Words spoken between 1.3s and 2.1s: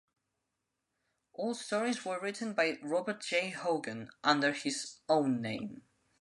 All stories